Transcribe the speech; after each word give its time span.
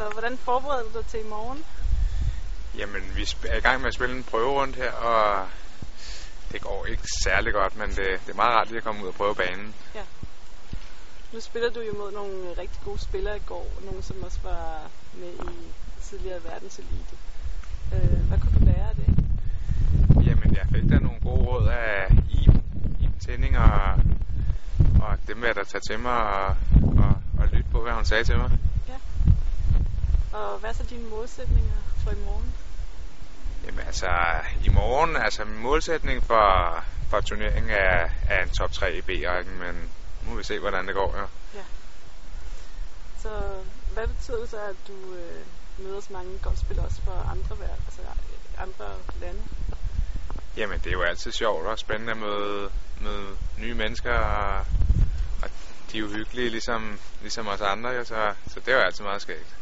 Så 0.00 0.08
hvordan 0.12 0.38
forbereder 0.38 0.82
du 0.82 0.98
dig 0.98 1.06
til 1.06 1.20
i 1.20 1.28
morgen? 1.28 1.64
Jamen, 2.78 3.02
vi 3.16 3.22
er 3.48 3.56
i 3.56 3.60
gang 3.60 3.80
med 3.80 3.88
at 3.88 3.94
spille 3.94 4.16
en 4.16 4.24
prøve 4.24 4.50
rundt 4.50 4.76
her, 4.76 4.92
og 4.92 5.48
det 6.52 6.60
går 6.60 6.86
ikke 6.86 7.02
særlig 7.24 7.52
godt, 7.52 7.76
men 7.76 7.88
det, 7.88 8.06
det 8.24 8.32
er 8.32 8.34
meget 8.42 8.54
rart 8.56 8.68
lige 8.68 8.78
at 8.78 8.84
komme 8.84 9.02
ud 9.02 9.08
og 9.08 9.14
prøve 9.14 9.34
banen. 9.34 9.74
Ja. 9.94 10.04
Nu 11.32 11.40
spiller 11.40 11.70
du 11.70 11.80
jo 11.80 11.92
mod 11.98 12.12
nogle 12.12 12.54
rigtig 12.58 12.80
gode 12.84 12.98
spillere 12.98 13.36
i 13.36 13.42
går, 13.46 13.66
nogle 13.84 14.02
som 14.02 14.22
også 14.22 14.38
var 14.42 14.90
med 15.14 15.32
i 15.32 15.72
tidligere 16.02 16.44
verdenselite. 16.44 17.14
Øh, 17.94 18.20
hvad 18.28 18.38
kunne 18.38 18.54
du 18.60 18.64
lære 18.64 18.88
af 18.88 18.96
det? 18.96 19.08
Jamen, 20.26 20.56
jeg 20.56 20.66
fik 20.74 20.90
da 20.90 20.98
nogle 20.98 21.20
gode 21.20 21.42
råd 21.46 21.68
af 21.68 22.06
Iben, 22.30 22.62
Iben 23.00 23.20
Tænding, 23.26 23.58
og, 23.58 23.92
og 25.02 25.18
dem 25.28 25.40
vil 25.40 25.46
jeg 25.46 25.56
da 25.56 25.64
tage 25.64 25.84
til 25.90 25.98
mig 25.98 26.18
og, 26.38 26.56
og, 27.04 27.14
og 27.40 27.48
lytte 27.52 27.70
på, 27.72 27.82
hvad 27.82 27.92
hun 27.92 28.04
sagde 28.04 28.24
til 28.24 28.36
mig. 28.38 28.50
Og 30.32 30.58
hvad 30.58 30.70
er 30.70 30.74
så 30.74 30.82
dine 30.82 31.08
målsætninger 31.08 31.76
for 32.04 32.10
i 32.10 32.14
morgen? 32.24 32.54
Jamen 33.66 33.86
altså, 33.86 34.10
i 34.64 34.68
morgen, 34.68 35.16
altså 35.16 35.44
min 35.44 35.58
målsætning 35.58 36.22
for, 36.24 36.84
for 37.10 37.20
turneringen 37.20 37.70
er, 37.70 38.08
er 38.28 38.42
en 38.42 38.50
top 38.50 38.72
3 38.72 38.96
i 38.96 39.00
B-rækken, 39.00 39.58
men 39.58 39.74
nu 40.22 40.30
må 40.30 40.36
vi 40.36 40.44
se, 40.44 40.58
hvordan 40.58 40.86
det 40.86 40.94
går, 40.94 41.16
ja. 41.16 41.24
Ja. 41.58 41.64
Så 43.18 43.28
hvad 43.92 44.08
betyder 44.08 44.40
det 44.40 44.50
så, 44.50 44.56
at 44.56 44.76
du 44.88 45.14
øh, 45.14 45.44
møder 45.78 46.00
så 46.00 46.12
mange 46.12 46.38
golfspillere 46.38 46.86
også 46.86 47.02
fra 47.02 47.30
andre, 47.30 47.66
altså, 47.86 48.00
andre 48.58 48.94
lande? 49.20 49.42
Jamen, 50.56 50.78
det 50.78 50.86
er 50.86 50.92
jo 50.92 51.02
altid 51.02 51.32
sjovt 51.32 51.66
og 51.66 51.78
spændende 51.78 52.12
at 52.12 52.18
møde, 52.18 52.70
møde 53.00 53.36
nye 53.58 53.74
mennesker, 53.74 54.14
og, 54.14 54.58
og 55.42 55.50
de 55.92 55.96
er 55.96 56.00
jo 56.00 56.08
hyggelige, 56.08 56.50
ligesom, 56.50 56.98
ligesom 57.20 57.48
os 57.48 57.60
andre, 57.60 57.90
jo, 57.90 58.04
så, 58.04 58.34
så 58.48 58.60
det 58.60 58.68
er 58.68 58.76
jo 58.76 58.82
altid 58.82 59.04
meget 59.04 59.22
skægt. 59.22 59.56